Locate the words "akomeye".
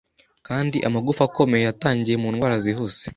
1.29-1.63